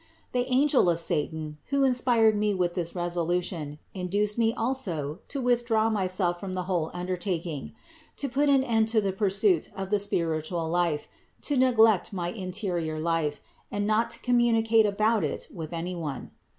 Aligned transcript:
The 0.31 0.47
angel 0.51 0.89
of 0.89 0.99
satan, 0.99 1.59
who 1.67 1.83
inspired 1.83 2.35
me 2.35 2.55
with 2.55 2.73
this 2.73 2.95
resolution, 2.95 3.77
induced 3.93 4.35
me 4.35 4.51
also 4.51 5.19
to 5.27 5.39
withdraw 5.39 5.91
myself 5.91 6.39
from 6.39 6.53
the 6.53 6.63
whole 6.63 6.89
undertaking: 6.91 7.73
to 8.17 8.27
put 8.27 8.49
an 8.49 8.63
end 8.63 8.87
to 8.87 8.99
the 8.99 9.13
pursuit 9.13 9.69
of 9.75 9.91
the 9.91 9.99
spiritual 9.99 10.67
life, 10.67 11.07
to 11.41 11.55
neglect 11.55 12.13
my 12.13 12.29
interior 12.29 12.99
life, 12.99 13.41
and 13.69 13.85
not 13.85 14.09
to 14.09 14.19
communicate 14.21 14.87
about 14.87 15.23
it 15.23 15.47
with 15.53 15.71
any 15.71 15.93
one. 15.93 16.31